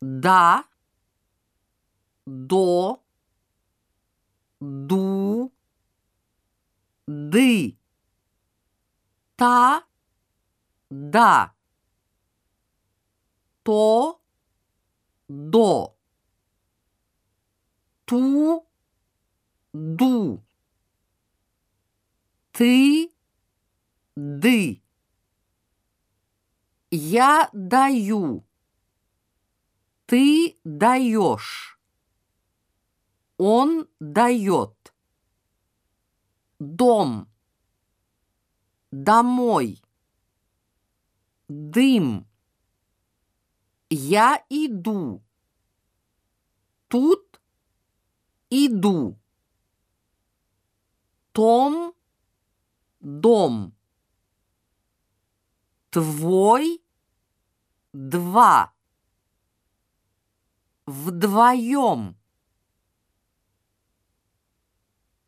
[0.00, 0.64] да,
[2.26, 3.02] до,
[4.60, 5.52] ду,
[7.06, 7.76] ды,
[9.36, 9.84] та,
[10.90, 11.54] да,
[13.62, 14.20] то,
[15.28, 15.96] до,
[18.04, 18.66] ту,
[19.72, 20.42] ду,
[22.52, 23.12] ты,
[24.16, 24.82] ды.
[26.90, 28.47] Я даю.
[30.08, 31.78] Ты даешь.
[33.36, 34.94] Он дает.
[36.58, 37.28] Дом.
[38.90, 39.82] Домой.
[41.48, 42.26] Дым.
[43.90, 45.22] Я иду.
[46.88, 47.42] Тут
[48.48, 49.18] иду.
[51.32, 51.92] Том
[53.00, 53.74] дом.
[55.90, 56.82] Твой
[57.92, 58.72] два.
[60.88, 62.17] Вдвоем.